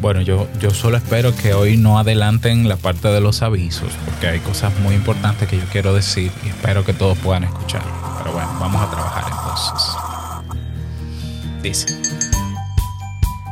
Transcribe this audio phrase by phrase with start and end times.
[0.00, 4.28] Bueno, yo, yo solo espero que hoy no adelanten la parte de los avisos, porque
[4.28, 7.82] hay cosas muy importantes que yo quiero decir y espero que todos puedan escuchar.
[8.18, 9.96] Pero bueno, vamos a trabajar entonces.
[11.62, 12.17] Dice.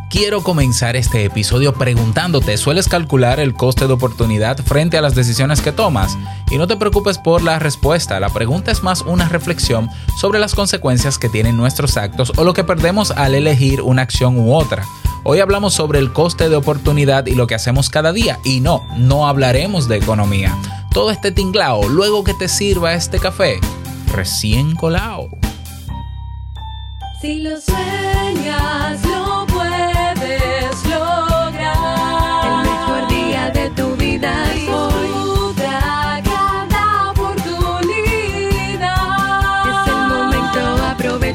[0.08, 5.60] Quiero comenzar este episodio preguntándote, ¿sueles calcular el coste de oportunidad frente a las decisiones
[5.60, 6.16] que tomas?
[6.48, 9.90] Y no te preocupes por la respuesta, la pregunta es más una reflexión
[10.20, 14.38] sobre las consecuencias que tienen nuestros actos o lo que perdemos al elegir una acción
[14.38, 14.84] u otra.
[15.24, 18.38] Hoy hablamos sobre el coste de oportunidad y lo que hacemos cada día.
[18.44, 20.56] Y no, no hablaremos de economía.
[20.92, 23.58] Todo este tinglao, luego que te sirva este café,
[24.14, 25.28] recién colado.
[27.20, 29.00] Si lo sueñas,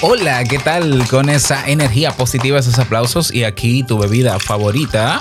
[0.00, 1.08] Hola, ¿qué tal?
[1.08, 5.20] Con esa energía positiva, esos aplausos y aquí tu bebida favorita.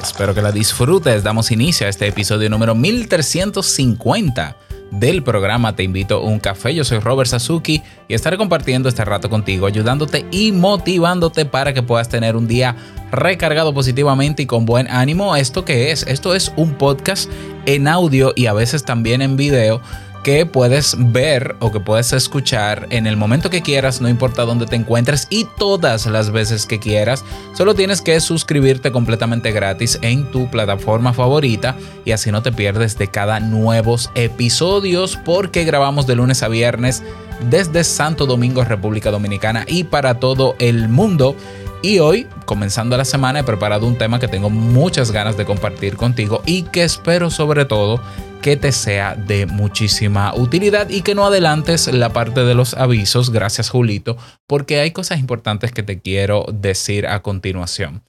[0.00, 1.24] Espero que la disfrutes.
[1.24, 4.56] Damos inicio a este episodio número 1350
[4.92, 6.72] del programa Te invito a un café.
[6.72, 11.82] Yo soy Robert Sasuki y estaré compartiendo este rato contigo, ayudándote y motivándote para que
[11.82, 12.76] puedas tener un día
[13.10, 15.34] recargado positivamente y con buen ánimo.
[15.34, 16.04] ¿Esto qué es?
[16.06, 17.28] Esto es un podcast
[17.66, 19.80] en audio y a veces también en video
[20.24, 24.66] que puedes ver o que puedes escuchar en el momento que quieras, no importa dónde
[24.66, 27.24] te encuentres y todas las veces que quieras.
[27.52, 32.98] Solo tienes que suscribirte completamente gratis en tu plataforma favorita y así no te pierdes
[32.98, 37.02] de cada nuevos episodios porque grabamos de lunes a viernes
[37.50, 41.36] desde Santo Domingo, República Dominicana y para todo el mundo.
[41.84, 45.98] Y hoy, comenzando la semana, he preparado un tema que tengo muchas ganas de compartir
[45.98, 48.00] contigo y que espero sobre todo
[48.40, 53.28] que te sea de muchísima utilidad y que no adelantes la parte de los avisos,
[53.28, 58.02] gracias Julito, porque hay cosas importantes que te quiero decir a continuación.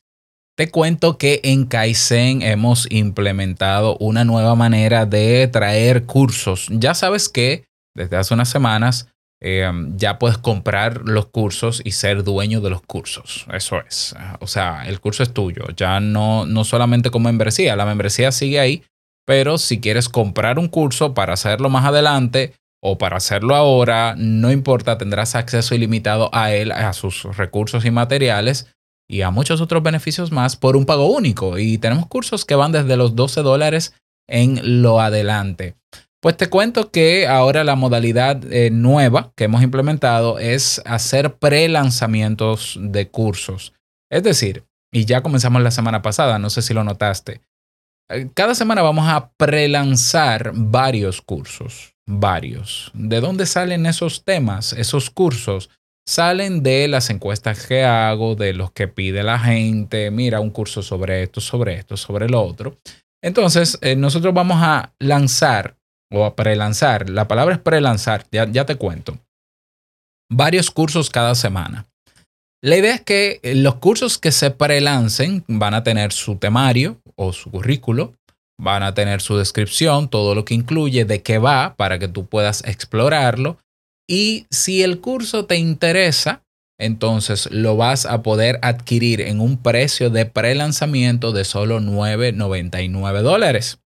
[0.56, 6.68] Te cuento que en Kaizen hemos implementado una nueva manera de traer cursos.
[6.69, 9.09] Ya sabes que desde hace unas semanas
[9.47, 13.45] eh, ya puedes comprar los cursos y ser dueño de los cursos.
[13.53, 14.16] Eso es.
[14.39, 15.66] O sea, el curso es tuyo.
[15.78, 17.75] Ya no, no solamente como membresía.
[17.75, 18.84] La membresía sigue ahí,
[19.23, 24.51] pero si quieres comprar un curso para hacerlo más adelante o para hacerlo ahora, no
[24.51, 28.73] importa, tendrás acceso ilimitado a él, a sus recursos y materiales
[29.07, 31.59] y a muchos otros beneficios más por un pago único.
[31.59, 33.94] Y tenemos cursos que van desde los 12 dólares
[34.28, 35.75] en lo adelante.
[36.25, 42.80] Pues te cuento que ahora la modalidad eh, nueva que hemos implementado es hacer pre-lanzamientos
[42.81, 43.74] de cursos.
[44.12, 47.41] Es decir, y ya comenzamos la semana pasada, no sé si lo notaste.
[48.09, 52.90] Eh, Cada semana vamos a pre-lanzar varios cursos, varios.
[52.96, 55.69] ¿De dónde salen esos temas, esos cursos?
[56.08, 60.81] Salen de las encuestas que hago, de los que pide la gente, mira, un curso
[60.81, 62.80] sobre esto, sobre esto, sobre lo otro.
[63.24, 65.78] Entonces, eh, nosotros vamos a lanzar
[66.16, 69.20] o a pre-lanzar, la palabra es pre-lanzar, ya, ya te cuento,
[70.31, 71.86] varios cursos cada semana.
[72.64, 77.00] La idea es que eh, los cursos que se prelancen van a tener su temario
[77.16, 78.14] o su currículo,
[78.59, 82.26] van a tener su descripción, todo lo que incluye, de qué va, para que tú
[82.26, 83.58] puedas explorarlo.
[84.09, 86.42] Y si el curso te interesa,
[86.80, 93.79] entonces lo vas a poder adquirir en un precio de prelanzamiento de solo 9,99 dólares.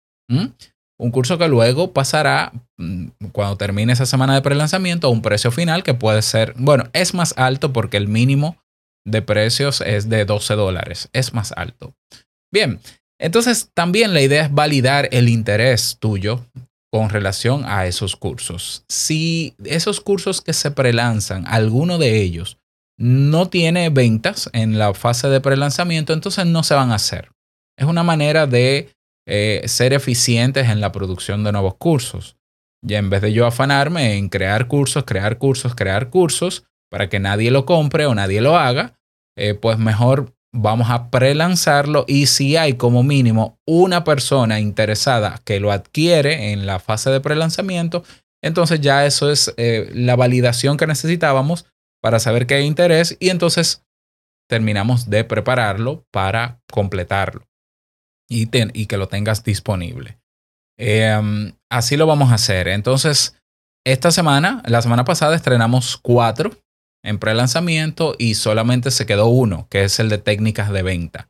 [0.99, 5.51] Un curso que luego pasará, mm, cuando termine esa semana de prelanzamiento, a un precio
[5.51, 8.57] final que puede ser, bueno, es más alto porque el mínimo
[9.05, 11.95] de precios es de 12 dólares, es más alto.
[12.53, 12.81] Bien,
[13.21, 16.45] entonces también la idea es validar el interés tuyo
[16.91, 18.85] con relación a esos cursos.
[18.89, 22.59] Si esos cursos que se prelanzan, alguno de ellos
[22.99, 27.31] no tiene ventas en la fase de prelanzamiento, entonces no se van a hacer.
[27.79, 28.96] Es una manera de
[29.27, 32.37] eh, ser eficientes en la producción de nuevos cursos.
[32.87, 37.19] Y en vez de yo afanarme en crear cursos, crear cursos, crear cursos, para que
[37.19, 38.95] nadie lo compre o nadie lo haga,
[39.37, 45.61] eh, pues mejor vamos a prelanzarlo y si hay como mínimo una persona interesada que
[45.61, 48.05] lo adquiere en la fase de prelanzamiento,
[48.43, 51.67] entonces ya eso es eh, la validación que necesitábamos
[52.01, 53.85] para saber que hay interés y entonces
[54.49, 57.47] terminamos de prepararlo para completarlo
[58.29, 60.19] y, y que lo tengas disponible.
[60.79, 62.69] Em, así lo vamos a hacer.
[62.69, 63.37] Entonces,
[63.87, 66.51] esta semana, la semana pasada estrenamos cuatro
[67.05, 71.29] en pre-lanzamiento y solamente se quedó uno, que es el de técnicas de venta.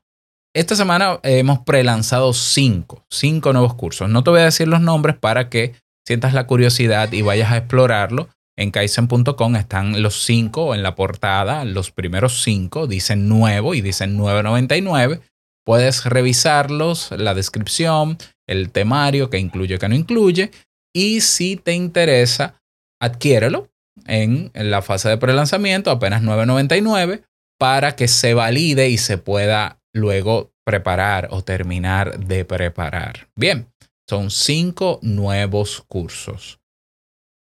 [0.54, 4.08] Esta semana hemos pre-lanzado cinco, cinco nuevos cursos.
[4.08, 5.74] No te voy a decir los nombres para que
[6.06, 8.30] sientas la curiosidad y vayas a explorarlo.
[8.56, 14.16] En kaizen.com están los cinco en la portada, los primeros cinco dicen nuevo y dicen
[14.16, 15.20] 999.
[15.66, 20.52] Puedes revisarlos, la descripción, el temario que incluye, que no incluye.
[20.94, 22.62] Y si te interesa,
[23.02, 23.68] adquiérelo
[24.06, 27.24] en, la fase de prelanzamiento, apenas 9.99,
[27.58, 33.28] para que se valide y se pueda luego preparar o terminar de preparar.
[33.34, 33.66] Bien,
[34.08, 36.60] son cinco nuevos cursos.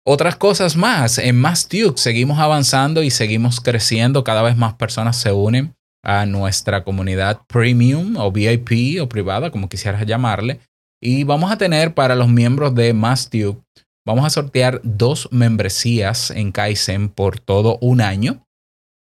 [0.04, 5.31] Otras cosas más, en Mastuke seguimos avanzando y seguimos creciendo, cada vez más personas se
[5.31, 10.60] unen a nuestra comunidad premium o VIP o privada, como quisieras llamarle.
[11.02, 13.62] Y vamos a tener para los miembros de Mastuke
[14.08, 18.48] Vamos a sortear dos membresías en Kaizen por todo un año.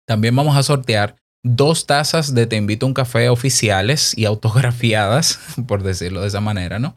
[0.07, 5.39] También vamos a sortear dos tazas de Te invito a un café oficiales y autografiadas,
[5.67, 6.95] por decirlo de esa manera, ¿no?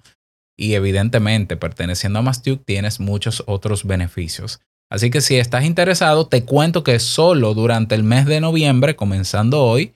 [0.59, 4.61] Y evidentemente, perteneciendo a Mastuke, tienes muchos otros beneficios.
[4.91, 9.63] Así que si estás interesado, te cuento que solo durante el mes de noviembre, comenzando
[9.65, 9.95] hoy,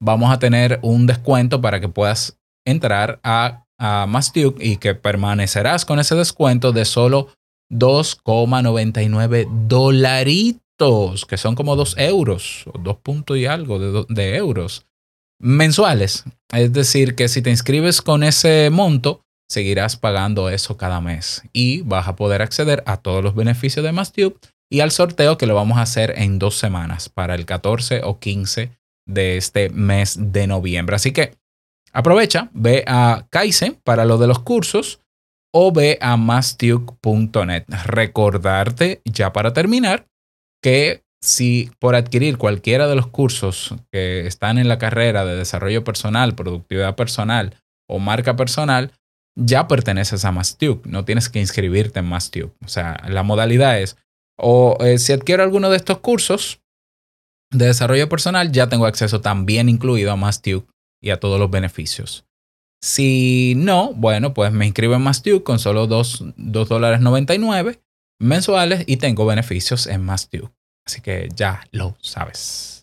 [0.00, 5.84] vamos a tener un descuento para que puedas entrar a, a Mastuke y que permanecerás
[5.84, 7.28] con ese descuento de solo
[7.72, 14.86] 2,99 dolaritos, que son como 2 euros, o 2 puntos y algo de, de euros
[15.40, 16.24] mensuales.
[16.52, 21.82] Es decir, que si te inscribes con ese monto, seguirás pagando eso cada mes y
[21.82, 24.38] vas a poder acceder a todos los beneficios de MassTube
[24.70, 28.18] y al sorteo que lo vamos a hacer en dos semanas para el 14 o
[28.18, 28.70] 15
[29.06, 30.96] de este mes de noviembre.
[30.96, 31.34] Así que
[31.92, 35.00] aprovecha, ve a Kaizen para lo de los cursos
[35.52, 37.64] o ve a mastuke.net.
[37.86, 40.06] Recordarte, ya para terminar,
[40.62, 45.82] que si por adquirir cualquiera de los cursos que están en la carrera de desarrollo
[45.84, 47.56] personal, productividad personal
[47.88, 48.92] o marca personal,
[49.38, 50.86] ya perteneces a Mastuke.
[50.86, 52.52] No tienes que inscribirte en Mastuke.
[52.64, 53.96] O sea, la modalidad es,
[54.36, 56.60] o eh, si adquiero alguno de estos cursos
[57.50, 60.68] de desarrollo personal, ya tengo acceso también incluido a Mastuke
[61.02, 62.26] y a todos los beneficios.
[62.82, 67.80] Si no, bueno, pues me inscribo en Mastuke con solo 2 dólares 99
[68.20, 70.52] mensuales y tengo beneficios en Mastuke.
[70.86, 72.77] Así que ya lo sabes.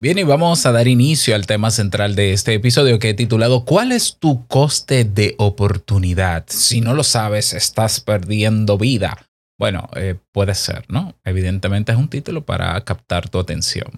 [0.00, 3.64] Bien, y vamos a dar inicio al tema central de este episodio que he titulado
[3.64, 6.44] ¿Cuál es tu coste de oportunidad?
[6.48, 9.16] Si no lo sabes, estás perdiendo vida.
[9.58, 11.14] Bueno, eh, puede ser, ¿no?
[11.24, 13.88] Evidentemente es un título para captar tu atención.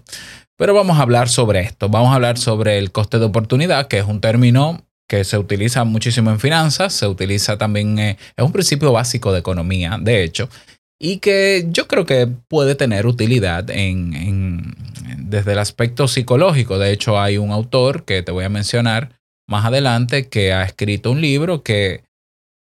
[0.55, 1.89] Pero vamos a hablar sobre esto.
[1.89, 5.83] Vamos a hablar sobre el coste de oportunidad, que es un término que se utiliza
[5.83, 10.49] muchísimo en finanzas, se utiliza también, eh, es un principio básico de economía, de hecho,
[10.99, 14.75] y que yo creo que puede tener utilidad en,
[15.17, 16.79] desde el aspecto psicológico.
[16.79, 19.11] De hecho, hay un autor que te voy a mencionar
[19.47, 22.03] más adelante que ha escrito un libro que,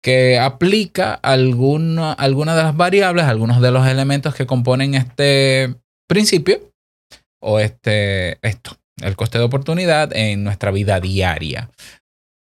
[0.03, 5.75] que aplica alguna, algunas de las variables, algunos de los elementos que componen este
[6.09, 6.61] principio
[7.43, 11.71] o este, esto, el coste de oportunidad en nuestra vida diaria.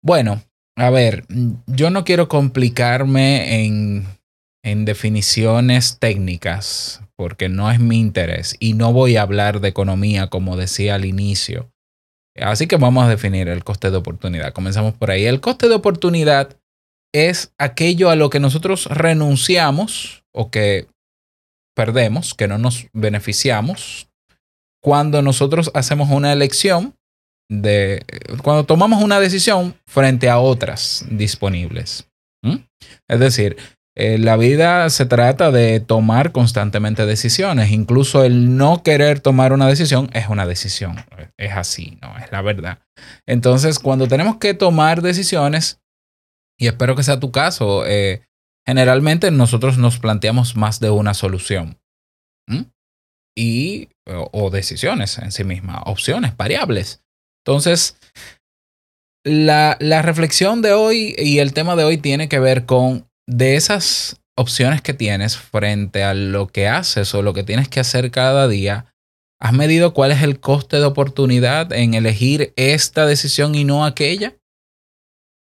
[0.03, 0.43] Bueno,
[0.77, 1.25] a ver,
[1.67, 4.07] yo no quiero complicarme en,
[4.65, 10.29] en definiciones técnicas porque no es mi interés y no voy a hablar de economía
[10.29, 11.71] como decía al inicio.
[12.37, 14.53] Así que vamos a definir el coste de oportunidad.
[14.53, 15.27] Comenzamos por ahí.
[15.27, 16.57] El coste de oportunidad
[17.15, 20.89] es aquello a lo que nosotros renunciamos o que
[21.77, 24.09] perdemos, que no nos beneficiamos
[24.83, 26.95] cuando nosotros hacemos una elección
[27.51, 28.05] de
[28.43, 32.09] cuando tomamos una decisión frente a otras disponibles.
[33.09, 33.57] Es decir,
[33.97, 37.71] eh, la vida se trata de tomar constantemente decisiones.
[37.71, 40.97] Incluso el no querer tomar una decisión es una decisión.
[41.37, 42.17] Es así, ¿no?
[42.19, 42.81] Es la verdad.
[43.27, 45.81] Entonces, cuando tenemos que tomar decisiones,
[46.59, 48.23] y espero que sea tu caso, eh,
[48.67, 51.79] generalmente nosotros nos planteamos más de una solución.
[53.37, 57.03] Y, o decisiones en sí mismas, opciones, variables.
[57.45, 57.99] Entonces,
[59.25, 64.21] la, reflexión de hoy y el tema de hoy tiene que ver con de esas
[64.37, 68.49] opciones que tienes frente a lo que haces o lo que tienes que hacer cada
[68.49, 68.95] día,
[69.45, 74.39] ¿Has medido cuál es el coste de oportunidad en elegir esta decisión y no aquella?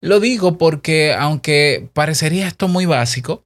[0.02, 3.44] Lo digo porque aunque parecería esto muy básico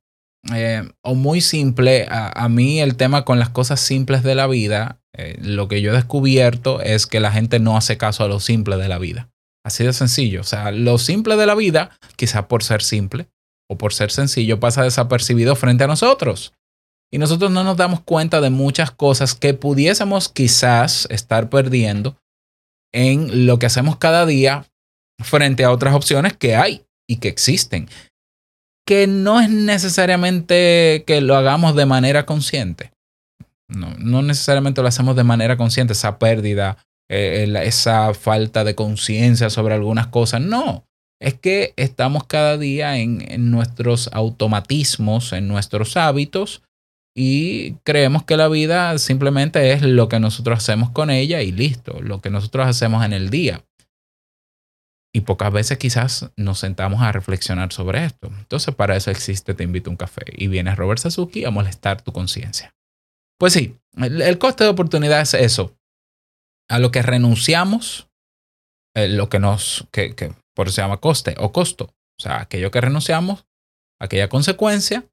[0.54, 5.02] eh, o muy simple, a, mí el tema con las cosas simples de la vida,
[5.14, 8.40] eh, lo que yo he descubierto es que la gente no hace caso a lo
[8.40, 9.28] simple de la vida.
[9.62, 10.40] Así de sencillo.
[10.40, 13.28] O sea, lo simple de la vida, quizás por ser simple
[13.70, 16.52] o por ser sencillo, pasa desapercibido frente a nosotros.
[17.12, 22.16] Y nosotros no nos damos cuenta de muchas cosas que pudiésemos quizás estar perdiendo
[22.92, 24.66] en lo que hacemos cada día
[25.22, 27.88] frente a otras opciones que hay y que existen.
[28.84, 32.90] Que no es necesariamente que lo hagamos de manera consciente.
[33.68, 39.48] No, no necesariamente lo hacemos de manera consciente, esa pérdida, eh, esa falta de conciencia
[39.48, 40.40] sobre algunas cosas.
[40.40, 40.88] No,
[41.20, 46.62] es que estamos cada día en, en nuestros automatismos, en nuestros hábitos
[47.14, 52.00] y creemos que la vida simplemente es lo que nosotros hacemos con ella y listo,
[52.00, 53.64] lo que nosotros hacemos en el día.
[55.12, 58.28] Y pocas veces quizás nos sentamos a reflexionar sobre esto.
[58.28, 62.00] Entonces para eso existe Te invito a un café y viene Robert Sasuki a molestar
[62.00, 62.72] tu conciencia.
[63.38, 65.74] Pues sí, el, el, coste de oportunidad es eso.
[66.68, 68.08] A lo que renunciamos,
[68.94, 71.94] eh, lo que nos, que, que por eso se llama coste o costo.
[72.18, 73.46] O sea, aquello que renunciamos,
[74.00, 75.04] aquella consecuencia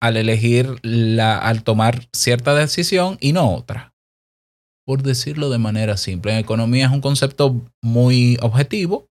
[0.00, 3.94] al elegir la, al tomar cierta decisión y no otra.
[4.86, 9.08] Por decirlo de manera simple, en economía es un concepto muy objetivo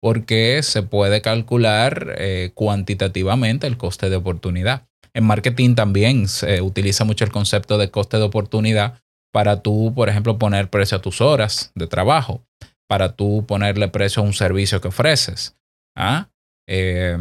[0.00, 4.88] porque se puede calcular eh, cuantitativamente el coste de oportunidad.
[5.12, 9.00] En marketing también se utiliza mucho el concepto de coste de oportunidad
[9.32, 12.42] para tú, por ejemplo, poner precio a tus horas de trabajo,
[12.90, 15.54] para tú ponerle precio a un servicio que ofreces.
[15.96, 16.28] ¿ah?
[16.66, 17.16] Eh,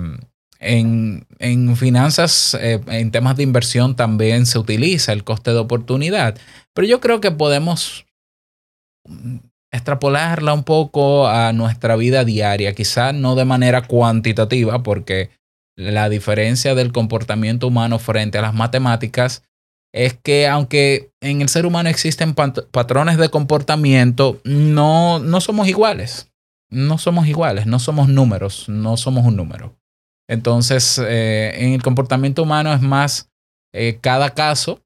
[0.60, 6.40] en, en finanzas, eh, en temas de inversión también se utiliza el coste de oportunidad,
[6.74, 8.08] pero yo creo que podemos
[9.72, 15.30] extrapolarla un poco a nuestra vida diaria, quizás no de manera cuantitativa, porque
[15.78, 19.44] la diferencia del comportamiento humano frente a las matemáticas
[19.94, 25.68] es que aunque en el ser humano existen pat patrones de comportamiento, no, no somos
[25.68, 26.32] iguales.
[26.72, 29.80] No somos iguales, no somos números, no somos un número.
[30.30, 33.32] Entonces, eh, en el comportamiento humano es más
[33.74, 34.84] eh, cada caso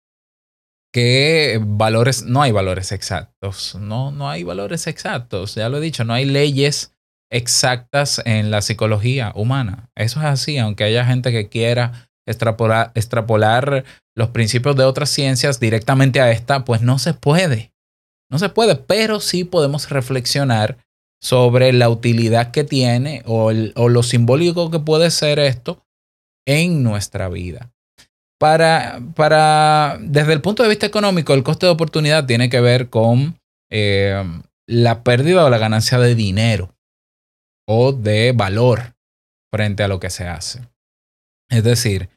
[0.94, 6.06] que valores, no hay valores exactos, no, no hay valores exactos, ya lo he dicho,
[6.06, 6.94] no hay leyes
[7.32, 9.90] exactas en la psicología humana.
[9.96, 13.84] Eso es así, aunque haya gente que quiera extrapolar,
[14.16, 17.74] los principios de otras ciencias directamente a esta, pues no se puede.
[18.32, 20.78] No se puede, pero sí podemos reflexionar
[21.22, 25.86] sobre la utilidad que tiene o, lo simbólico que puede ser esto
[26.46, 27.72] en nuestra vida.
[28.40, 32.90] Para, para, desde el punto de vista económico, el coste de oportunidad tiene que ver
[32.90, 33.40] con
[33.72, 34.22] eh,
[34.68, 36.76] la pérdida o la ganancia de dinero
[37.68, 38.96] o de valor
[39.52, 40.62] frente a lo que se hace.
[41.54, 42.10] Es decir,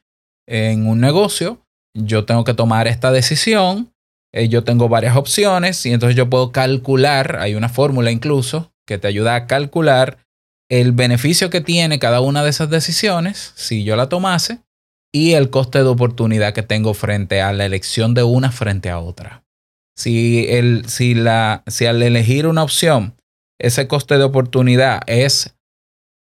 [0.47, 1.61] en un negocio
[1.95, 3.93] yo tengo que tomar esta decisión,
[4.33, 8.97] eh, yo tengo varias opciones y entonces yo puedo calcular, hay una fórmula incluso, que
[8.97, 10.19] te ayuda a calcular
[10.69, 14.59] el beneficio que tiene cada una de esas decisiones, si yo la tomase,
[15.13, 18.99] y el coste de oportunidad que tengo frente a la elección de una frente a
[18.99, 19.43] otra.
[19.95, 23.15] Si, el, si, la, si al elegir una opción,
[23.59, 25.56] ese coste de oportunidad es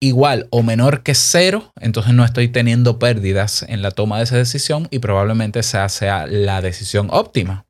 [0.02, 4.38] igual o menor que cero, entonces no estoy teniendo pérdidas en la toma de esa
[4.38, 7.66] decisión y probablemente esa sea la decisión óptima.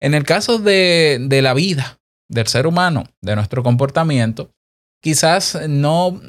[0.00, 4.50] En el caso de, de la vida, del ser humano, de nuestro comportamiento,
[5.02, 6.20] quizás no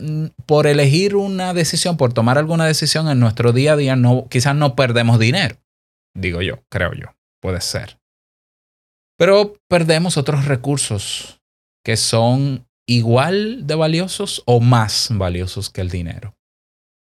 [0.46, 4.56] por elegir una decisión, por tomar alguna decisión en nuestro día a día, no, quizás
[4.56, 5.56] no perdemos dinero.
[6.16, 8.00] Digo yo, creo yo, puede ser.
[9.18, 11.42] Pero perdemos otros recursos
[11.86, 16.36] que son igual de valiosos o más valiosos que el dinero.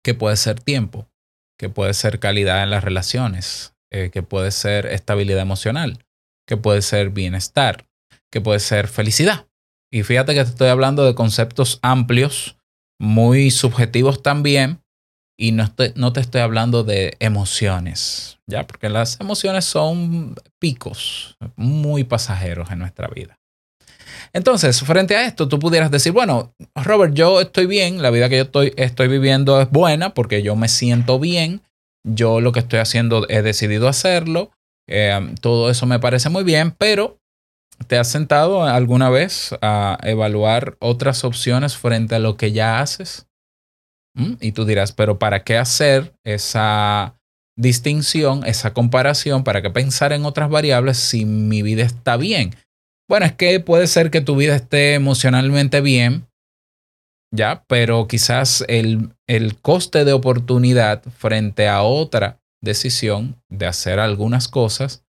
[0.03, 1.09] Que puede ser tiempo,
[1.59, 6.05] que puede ser calidad en las relaciones, eh, que puede ser estabilidad emocional,
[6.47, 7.87] que puede ser bienestar,
[8.31, 9.47] que puede ser felicidad.
[9.91, 12.57] Y fíjate que te estoy hablando de conceptos amplios,
[12.99, 14.81] muy subjetivos también,
[15.37, 18.65] y no no te estoy hablando de emociones, ¿ya?
[18.65, 23.37] Porque las emociones son picos muy pasajeros en nuestra vida.
[24.35, 28.35] Entonces, frente a esto, tú pudieras decir, bueno, Robert, yo estoy bien, la vida que
[28.35, 31.61] yo estoy, estoy viviendo es buena porque yo me siento bien,
[32.05, 34.51] yo lo que estoy haciendo he decidido hacerlo,
[34.89, 37.17] eh, todo eso me parece muy bien, pero
[37.87, 43.27] ¿Te has sentado alguna vez a evaluar otras opciones frente a lo que ya haces?
[44.15, 44.35] ¿Mm?
[44.39, 47.17] Y tú dirás, pero ¿para qué hacer esa,
[47.57, 52.55] distinción, esa comparación, para que pensar en otras variables si mi vida está bien.
[53.07, 56.27] Bueno, es que puede ser que tu vida esté emocionalmente bien,
[57.31, 64.47] ya, pero quizás el, el coste de oportunidad frente a otra decisión de hacer algunas
[64.47, 65.03] cosas,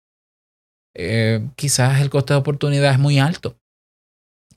[0.95, 3.57] eh, quizás el coste de oportunidad es muy alto.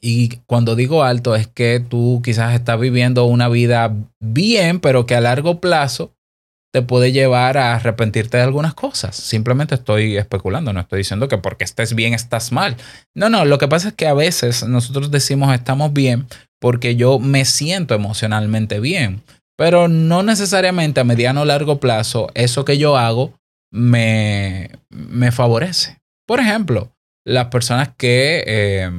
[0.01, 5.15] Y cuando digo alto es que tú quizás estás viviendo una vida bien, pero que
[5.15, 6.15] a largo plazo
[6.71, 9.15] te puede llevar a arrepentirte de algunas cosas.
[9.15, 12.75] Simplemente estoy especulando, no estoy diciendo que porque estés bien estás mal.
[13.15, 16.27] No, no, lo que pasa es que a veces nosotros decimos estamos bien
[16.59, 19.23] porque yo me siento emocionalmente bien,
[19.57, 23.33] pero no necesariamente a mediano o largo plazo eso que yo hago
[23.71, 25.97] me, me favorece.
[26.27, 26.91] Por ejemplo,
[27.25, 28.91] las personas que, eh,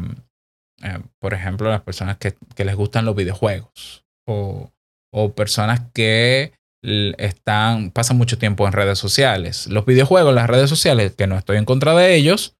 [0.82, 4.70] eh, por ejemplo, las personas que, que, les gustan los videojuegos o,
[5.12, 9.66] o personas que están, pasan mucho tiempo en redes sociales.
[9.66, 12.56] Los videojuegos, las redes sociales, que no estoy en contra de ellos,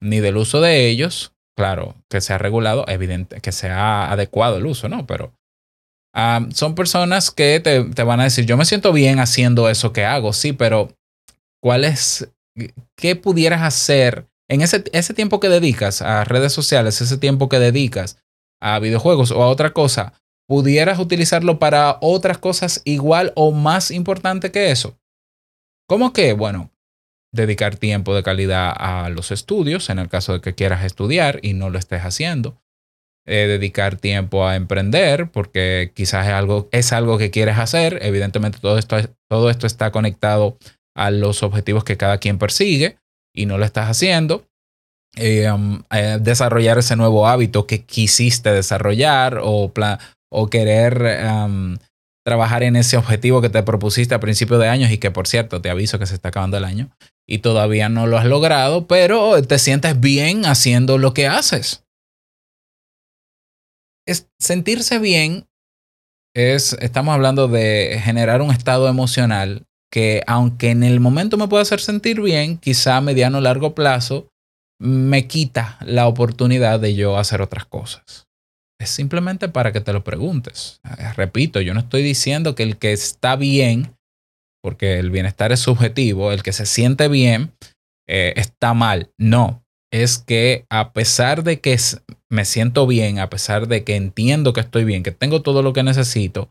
[0.00, 4.88] ni del uso de ellos, claro, que sea regulado, evidente, que sea adecuado el uso,
[4.88, 5.06] ¿no?
[5.06, 5.32] Pero
[6.52, 10.04] son personas que te, te, van a decir, yo me siento bien haciendo eso que
[10.04, 10.90] hago, sí, pero
[11.62, 12.28] ¿cuál es,
[12.96, 17.58] qué pudieras hacer en ese, ese tiempo que dedicas a redes sociales, ese tiempo que
[17.58, 18.18] dedicas
[18.60, 20.12] a videojuegos o a otra cosa?
[20.52, 24.98] Pudieras utilizarlo para otras cosas igual o más importante que eso.
[25.88, 26.34] ¿Cómo que?
[26.34, 26.70] Bueno,
[27.32, 31.54] dedicar tiempo de calidad a los estudios, en el caso de que quieras estudiar y
[31.54, 32.60] no lo estés haciendo.
[33.26, 38.00] Eh, dedicar tiempo a emprender, porque quizás es algo, es algo que quieres hacer.
[38.02, 38.98] Evidentemente todo esto,
[39.30, 40.58] todo esto está conectado
[40.94, 42.98] a los objetivos que cada quien persigue
[43.34, 44.44] y no lo estás haciendo.
[45.16, 49.72] Eh, um, eh, desarrollar ese nuevo hábito que quisiste desarrollar o,
[50.32, 51.78] o querer
[52.24, 55.60] trabajar en ese objetivo que te propusiste a principio de años y que por cierto
[55.60, 56.90] te aviso que se está acabando el año
[57.28, 61.84] y todavía no lo has logrado, pero te sientes bien haciendo lo que haces.
[64.06, 65.46] Es, sentirse bien
[66.34, 71.62] es, estamos hablando de generar un estado emocional que aunque en el momento me pueda
[71.62, 74.28] hacer sentir bien, quizá a mediano o largo plazo
[74.80, 78.26] me quita la oportunidad de yo hacer otras cosas.
[78.82, 80.80] Es simplemente para que te lo preguntes.
[80.98, 83.94] Eh, repito, yo no estoy diciendo que el que está bien,
[84.60, 87.52] porque el bienestar es subjetivo, el que se siente bien
[88.08, 89.12] eh, está mal.
[89.18, 91.78] No, es que a pesar de que
[92.28, 95.72] me siento bien, a pesar de que entiendo que estoy bien, que tengo todo lo
[95.72, 96.50] que necesito,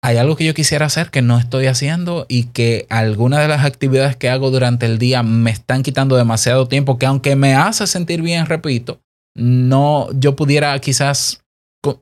[0.00, 3.64] hay algo que yo quisiera hacer que no estoy haciendo y que algunas de las
[3.64, 7.88] actividades que hago durante el día me están quitando demasiado tiempo, que aunque me hace
[7.88, 9.00] sentir bien, repito,
[9.36, 11.42] no yo pudiera quizás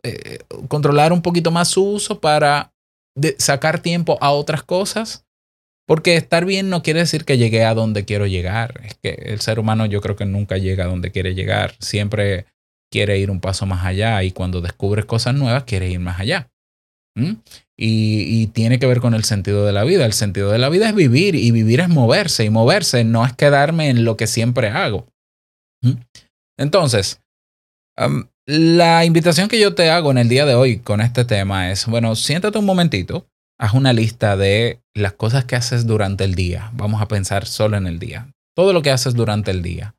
[0.03, 2.73] eh, controlar un poquito más su uso para
[3.39, 5.25] sacar tiempo a otras cosas.
[5.87, 8.81] Porque estar bien no quiere decir que llegue a donde quiero llegar.
[8.85, 11.75] Es que el ser humano yo creo que nunca llega a donde quiere llegar.
[11.81, 12.47] Siempre
[12.91, 16.49] quiere ir un paso más allá y cuando descubres cosas nuevas quiere ir más allá.
[17.17, 17.33] ¿Mm?
[17.77, 20.07] Y, y, tiene que ver con el sentido de la vida.
[20.07, 23.33] El sentido de la vida es vivir y vivir es moverse y moverse no es
[23.35, 25.09] quedarme en lo que siempre hago.
[25.83, 25.95] ¿Mm?
[26.59, 27.22] Entonces,
[28.47, 31.87] La invitación que yo te hago en el día de hoy con este tema es,
[31.87, 33.27] bueno, siéntate un momentito,
[33.59, 36.71] haz una lista de las cosas que haces durante el día.
[36.75, 38.29] Vamos a pensar solo en el día.
[38.57, 39.95] Todo lo que haces durante el día.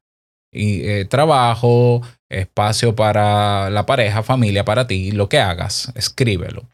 [0.52, 6.70] Y, eh, trabajo, espacio para la pareja, familia, para ti, lo que hagas, escríbelo.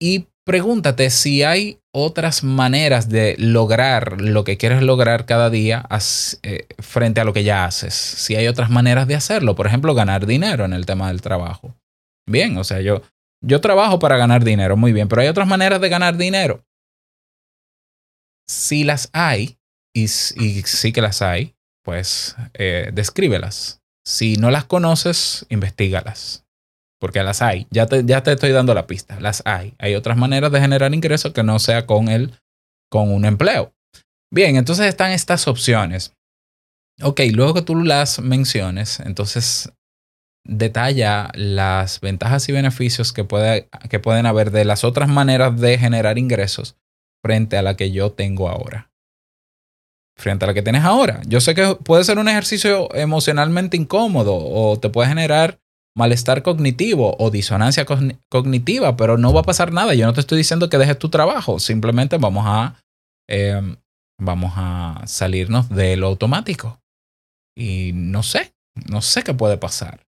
[0.00, 5.86] Y pregúntate si hay otras maneras de lograr lo que quieres lograr cada día
[6.42, 7.92] eh, frente a lo que ya haces.
[7.92, 11.76] Si hay otras maneras de hacerlo, por ejemplo, ganar dinero en el tema del trabajo.
[12.26, 13.02] Bien, o sea, yo,
[13.44, 16.64] yo trabajo para ganar dinero, muy bien, pero hay otras maneras de ganar dinero.
[18.48, 19.58] Si las hay,
[19.94, 23.82] y, sí que las hay, pues eh, descríbelas.
[24.06, 26.47] Si no las conoces, investigalas
[27.00, 27.66] porque las hay.
[27.70, 29.74] Ya te, ya te estoy dando la pista, las hay.
[29.78, 32.34] Hay otras maneras de generar ingresos que no sea con, el,
[32.90, 33.72] con un empleo.
[34.30, 36.14] Bien, entonces están estas opciones.
[37.02, 39.72] Ok, luego que tú las menciones, entonces
[40.44, 43.26] detalla las ventajas y beneficios que,
[43.88, 46.76] que pueden haber de las otras maneras de generar ingresos
[47.22, 48.90] frente a la que yo tengo ahora.
[50.16, 51.20] Frente a la que tienes ahora.
[51.26, 55.60] Yo sé que puede ser un ejercicio emocionalmente incómodo o te puede generar
[55.98, 57.84] malestar cognitivo o disonancia
[58.30, 59.94] cognitiva, pero no va a pasar nada.
[59.94, 62.80] Yo no te estoy diciendo que dejes tu trabajo, simplemente vamos a,
[63.28, 63.60] eh,
[64.20, 66.80] vamos a salirnos de lo automático.
[67.56, 68.54] Y no sé,
[68.88, 70.06] no sé qué puede pasar.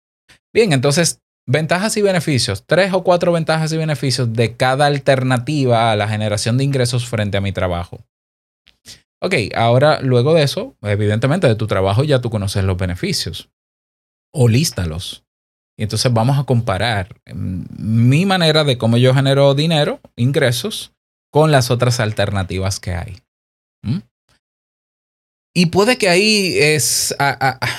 [0.53, 5.95] Bien, entonces, ventajas y beneficios, tres o cuatro ventajas y beneficios de cada alternativa a
[5.95, 8.05] la generación de ingresos frente a mi trabajo.
[9.23, 13.49] Ok, ahora luego de eso, evidentemente de tu trabajo ya tú conoces los beneficios
[14.31, 15.25] o lístalos.
[15.79, 20.91] Y entonces vamos a comparar mm, mi manera de cómo yo genero dinero, ingresos,
[21.31, 23.17] con las otras alternativas que hay.
[23.83, 23.99] ¿Mm?
[25.55, 27.15] Y puede que ahí es,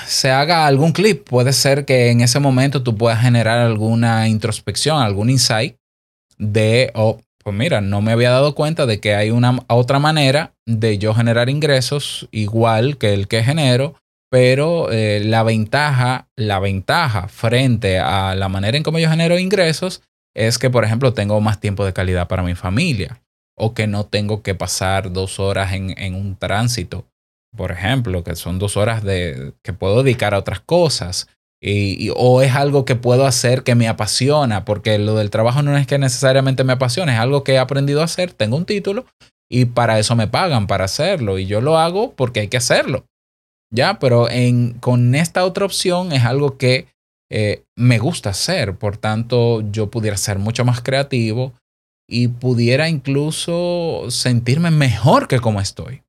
[0.07, 1.29] se haga algún clip.
[1.29, 5.75] Puede ser que en ese momento tú puedas generar alguna introspección, algún insight
[6.39, 10.55] de, oh, pues mira, no me había dado cuenta de que hay una otra manera
[10.65, 13.93] de yo generar ingresos igual que el que genero,
[14.31, 20.01] pero eh, la ventaja, la ventaja frente a la manera en cómo yo genero ingresos
[20.33, 23.21] es que, por ejemplo, tengo más tiempo de calidad para mi familia
[23.57, 27.05] o que no tengo que pasar dos horas en, en un tránsito,
[27.55, 31.27] por ejemplo, que son dos horas de, que puedo dedicar a otras cosas.
[31.61, 35.61] Y, y- o es algo que puedo hacer que me apasiona, porque lo del trabajo
[35.61, 38.65] no es que necesariamente me apasione, es algo que he aprendido a hacer, tengo un
[38.65, 39.05] título
[39.49, 43.05] y para eso me pagan, para hacerlo, y yo lo hago porque hay que hacerlo.
[43.73, 46.87] Ya, pero en, con esta otra opción es algo que
[47.31, 51.53] eh, me gusta hacer, por tanto yo pudiera ser mucho más creativo
[52.09, 56.03] y pudiera incluso sentirme mejor que como estoy.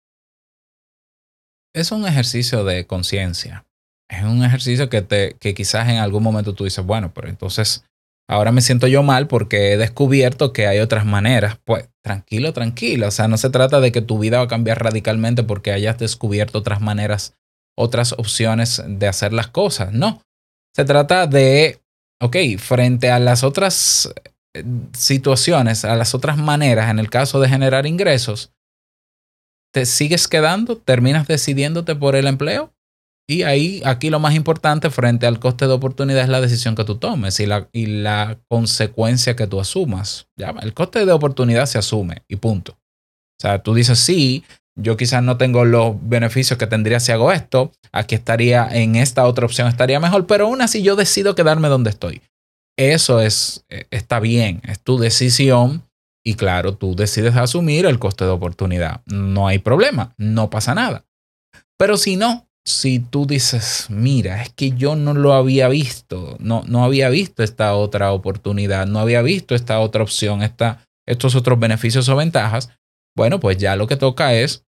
[1.75, 3.65] Es un ejercicio de conciencia.
[4.11, 7.85] Es un ejercicio que, te, que quizás en algún momento tú dices, bueno, pero entonces
[8.29, 11.59] ahora me siento yo mal porque he descubierto que hay otras maneras.
[11.65, 13.07] Pues tranquilo, tranquilo.
[13.07, 15.99] O sea, no se trata de que tu vida va a cambiar radicalmente porque hayas
[15.99, 17.37] descubierto otras maneras,
[17.77, 19.93] otras opciones de hacer las cosas.
[19.93, 20.23] No.
[20.75, 21.81] Se trata de,
[22.21, 24.13] ok, frente a las otras
[24.55, 28.53] eh, situaciones, a las otras maneras, en el caso de generar ingresos,
[29.73, 32.73] te sigues quedando, terminas decidiéndote por el empleo.
[33.29, 36.85] Y ahí, aquí lo más importante frente al coste de oportunidad es la decisión que
[36.85, 40.29] tú tomes y la, y la consecuencia que tú asumas.
[40.37, 42.73] Ya, el coste de oportunidad se asume y punto.
[42.73, 44.45] O sea, tú dices, sí,
[44.77, 49.27] yo quizás no tengo los beneficios que tendría si hago esto, aquí estaría, en esta
[49.27, 52.23] otra opción estaría mejor, pero aún así yo decido quedarme donde estoy.
[52.79, 55.83] Eso es, eh, está bien, es tu decisión
[56.25, 59.03] y claro, tú decides asumir el coste de oportunidad.
[59.07, 61.05] No hay problema, no pasa nada.
[61.77, 66.63] Pero si no, si tú dices, mira, es que yo no lo había visto, no,
[66.67, 71.59] no había visto esta otra oportunidad, no había visto esta otra opción, esta, estos otros
[71.59, 72.71] beneficios o ventajas,
[73.17, 74.67] bueno, pues ya lo que toca es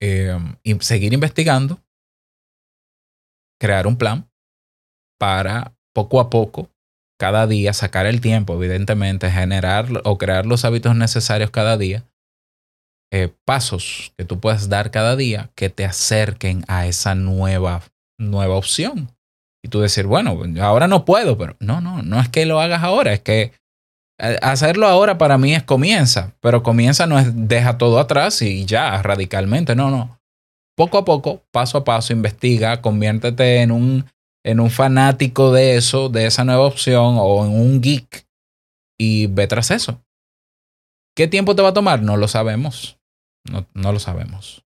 [0.00, 0.38] eh,
[0.80, 1.80] seguir investigando,
[3.60, 4.30] crear un plan
[5.18, 6.70] para poco a poco,
[7.18, 12.04] cada día, sacar el tiempo, evidentemente, generar o crear los hábitos necesarios cada día,
[13.12, 17.82] eh, pasos que tú puedas dar cada día que te acerquen a esa nueva,
[18.18, 19.16] nueva opción.
[19.62, 22.82] Y tú decir, bueno, ahora no puedo, pero no, no, no es que lo hagas
[22.82, 23.52] ahora, es que
[24.18, 29.02] hacerlo ahora para mí es comienza, pero comienza no es deja todo atrás y ya
[29.02, 30.20] radicalmente, no, no.
[30.76, 34.06] Poco a poco, paso a paso, investiga, conviértete en un,
[34.44, 38.26] en un fanático de eso, de esa nueva opción o en un geek
[38.98, 40.00] y ve tras eso.
[41.16, 42.02] ¿Qué tiempo te va a tomar?
[42.02, 42.98] No lo sabemos.
[43.48, 44.64] No, no lo sabemos.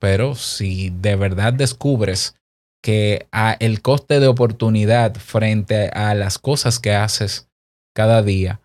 [0.00, 2.34] Pero si de verdad descubres
[2.82, 7.48] que a el coste de oportunidad frente a las cosas que haces
[7.94, 8.60] cada día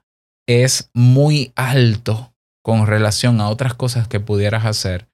[0.47, 5.07] es muy alto con relación a otras cosas que pudieras hacer,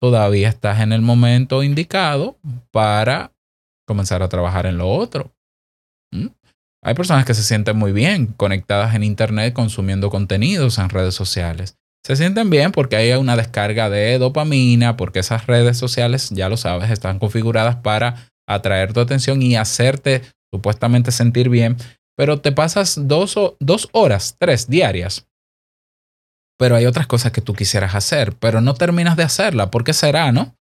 [0.00, 2.38] todavía estás en el momento indicado
[2.70, 3.32] para
[3.86, 5.32] comenzar a trabajar en lo otro.
[6.12, 6.28] ¿Mm?
[6.84, 11.76] Hay personas que se sienten muy bien conectadas en Internet consumiendo contenidos en redes sociales.
[12.06, 16.56] Se sienten bien porque hay una descarga de dopamina, porque esas redes sociales, ya lo
[16.56, 21.76] sabes, están configuradas para atraer tu atención y hacerte supuestamente sentir bien,
[22.18, 25.26] pero te pasas dos, o- dos horas, tres diarias.
[26.58, 29.70] Pero hay otras cosas que tú quisieras hacer, pero no terminas de hacerla.
[29.70, 30.56] ¿Por qué será, no?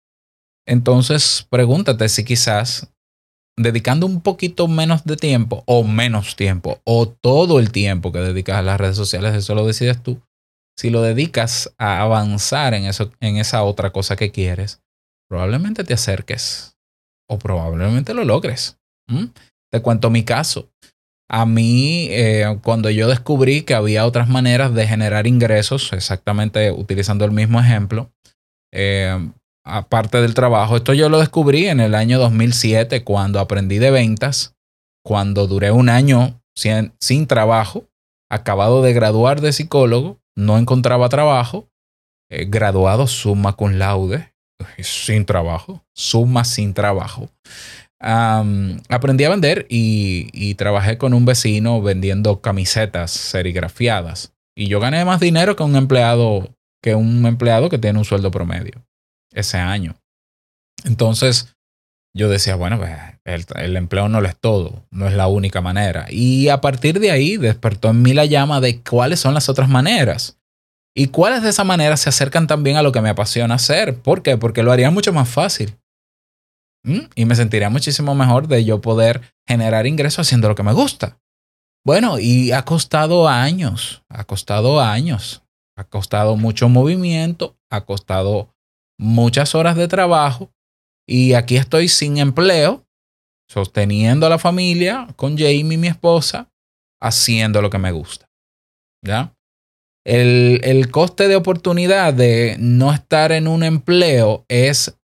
[0.66, 2.90] Entonces, pregúntate si quizás
[3.56, 8.56] dedicando un poquito menos de tiempo o menos tiempo o todo el tiempo que dedicas
[8.56, 10.20] a las redes sociales, eso lo decides tú.
[10.76, 14.80] Si lo dedicas a avanzar en, eso, en esa otra cosa que quieres,
[15.30, 16.74] probablemente te acerques
[17.30, 18.76] o probablemente lo logres.
[19.08, 19.26] ¿Mm?
[19.70, 20.68] Te cuento mi caso.
[21.30, 27.24] A mí, eh, cuando yo descubrí que había otras maneras de generar ingresos, exactamente utilizando
[27.24, 28.12] el mismo ejemplo,
[28.72, 29.30] eh,
[29.64, 34.54] aparte del trabajo, esto yo lo descubrí en el año 2007 cuando aprendí de ventas,
[35.04, 37.84] cuando duré un año sin, trabajo,
[38.30, 41.68] acabado de graduar de psicólogo, no encontraba trabajo,
[42.30, 44.34] eh, graduado summa cum laude,
[44.78, 47.30] sin trabajo, summa sin trabajo.
[48.04, 54.34] Aprendí a vender y, y, trabajé con un vecino vendiendo camisetas serigrafiadas.
[54.54, 58.30] Y yo gané más dinero que un empleado que un empleado que tiene un sueldo
[58.30, 58.84] promedio.
[59.32, 59.96] ese año.
[60.84, 61.56] Entonces,
[62.14, 62.92] yo decía, bueno, pues,
[63.24, 66.06] el, el, empleo no lo es todo, no es la única manera.
[66.10, 69.70] Y a partir de ahí despertó en mí la llama de cuáles son las otras
[69.70, 70.36] maneras.
[70.94, 73.96] Y cuáles de esas maneras se acercan también a lo que me apasiona hacer.
[73.96, 74.36] ¿Por qué?
[74.36, 75.74] Porque lo haría mucho más fácil.
[76.84, 77.06] ¿Mm?
[77.14, 81.18] Y me sentiría muchísimo mejor de yo poder generar ingresos haciendo lo que me gusta.
[81.84, 85.42] Bueno, y ha costado años, ha costado años,
[85.76, 88.54] ha costado mucho movimiento, ha costado
[88.98, 90.50] muchas horas de trabajo
[91.06, 92.86] y aquí estoy sin empleo,
[93.50, 96.50] sosteniendo a la familia con Jamie, mi esposa,
[97.02, 98.30] haciendo lo que me gusta.
[99.04, 99.34] ¿Ya?
[100.06, 104.98] El, el coste de oportunidad de no estar en un empleo es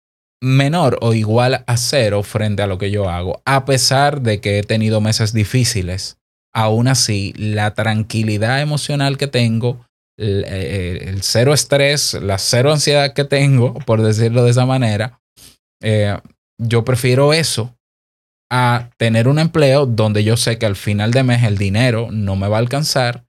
[0.42, 4.58] menor o igual a cero frente a lo que yo hago, a pesar de que
[4.58, 6.18] he tenido meses difíciles.
[6.54, 9.84] Aún así, la tranquilidad emocional que tengo,
[10.18, 15.20] el, cero estrés, la cero ansiedad que tengo, por decirlo de esa manera,
[15.82, 16.16] eh,
[16.58, 17.74] yo prefiero eso
[18.50, 22.36] a tener un empleo donde yo sé que al final de mes el dinero no
[22.36, 23.24] me va a alcanzar,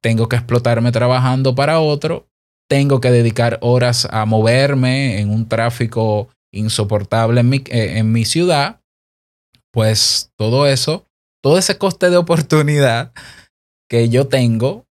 [0.00, 2.28] tengo que explotarme trabajando para otro,
[2.68, 8.24] tengo que dedicar horas a moverme en un tráfico insoportable en mi, eh, en mi
[8.24, 8.80] ciudad,
[9.72, 11.06] pues todo eso,
[11.42, 13.12] todo ese coste de oportunidad
[13.88, 14.86] que yo tengo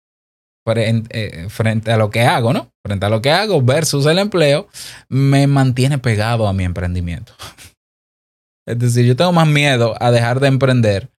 [0.66, 2.70] frente, eh, frente a lo que hago, ¿no?
[2.84, 4.68] Frente a lo que hago versus el empleo,
[5.08, 7.34] me mantiene pegado a mi emprendimiento.
[8.66, 11.10] Es decir, yo tengo más miedo a dejar de emprender.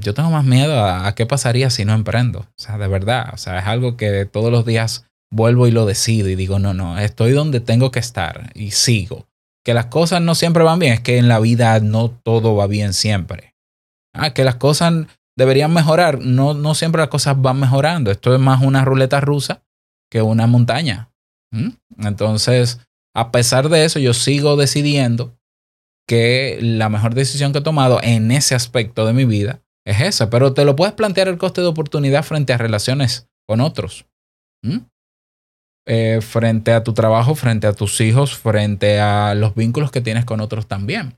[0.00, 2.38] Yo tengo más miedo a, a, qué pasaría si no emprendo.
[2.38, 3.30] O sea, de verdad.
[3.32, 6.74] O sea, es algo que todos los días vuelvo y lo decido y digo, no,
[6.74, 9.26] no, estoy donde tengo que estar y sigo.
[9.64, 12.66] Que las cosas no siempre van bien, es que en la vida no todo va
[12.66, 13.54] bien siempre.
[14.12, 15.06] Ah, que las cosas
[15.36, 18.10] deberían mejorar, no, no siempre las cosas van mejorando.
[18.10, 19.62] Esto es más una ruleta rusa
[20.10, 21.10] que una montaña.
[21.98, 22.80] Entonces,
[23.14, 25.36] a pesar de eso, yo sigo decidiendo
[26.06, 30.30] que la mejor decisión que he tomado en ese aspecto de mi vida es esa,
[30.30, 34.06] pero te lo puedes plantear el coste de oportunidad frente a relaciones con otros.
[35.86, 40.24] Eh, frente a tu trabajo, frente a tus hijos, frente a los vínculos que tienes
[40.24, 41.16] con otros también.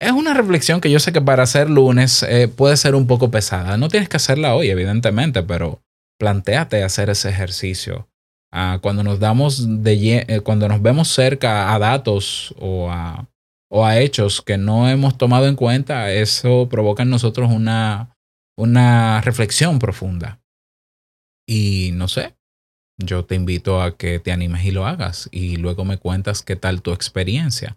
[0.00, 3.30] Es una reflexión que yo sé que para hacer lunes eh, puede ser un poco
[3.30, 3.78] pesada.
[3.78, 5.80] No tienes que hacerla hoy, evidentemente, pero
[6.18, 8.08] planteate hacer ese ejercicio.
[8.52, 13.28] Ah, cuando nos damos de eh, cuando nos vemos cerca a datos o a,
[13.70, 18.16] o a hechos que no hemos tomado en cuenta, eso provoca en nosotros una,
[18.56, 20.40] una reflexión profunda.
[21.48, 22.34] Y no sé,
[22.98, 26.56] yo te invito a que te animes y lo hagas y luego me cuentas qué
[26.56, 27.76] tal tu experiencia.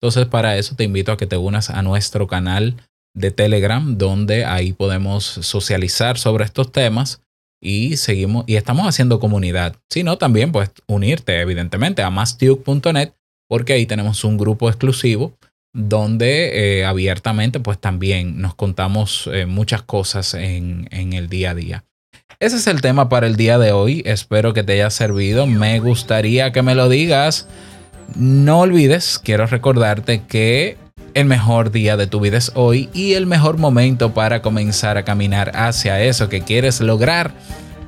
[0.00, 2.76] Entonces para eso te invito a que te unas a nuestro canal
[3.14, 7.22] de Telegram donde ahí podemos socializar sobre estos temas
[7.60, 9.76] y seguimos y estamos haciendo comunidad.
[9.90, 13.12] Si no, también pues unirte evidentemente a mastuke.net
[13.48, 15.36] porque ahí tenemos un grupo exclusivo
[15.74, 21.54] donde eh, abiertamente pues también nos contamos eh, muchas cosas en, en el día a
[21.54, 21.84] día.
[22.42, 24.02] Ese es el tema para el día de hoy.
[24.04, 25.46] Espero que te haya servido.
[25.46, 27.46] Me gustaría que me lo digas.
[28.16, 30.76] No olvides, quiero recordarte que
[31.14, 35.04] el mejor día de tu vida es hoy y el mejor momento para comenzar a
[35.04, 37.30] caminar hacia eso que quieres lograr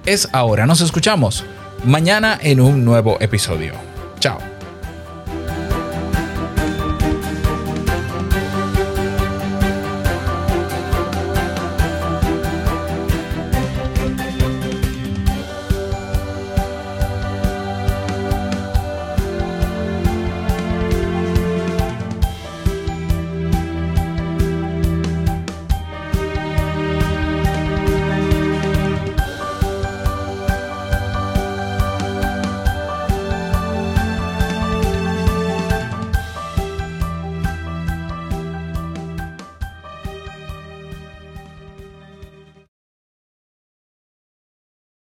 [0.07, 0.67] es ahora.
[0.67, 1.45] Nos escuchamos
[1.85, 3.73] mañana en un nuevo episodio.
[4.21, 4.54] Chao.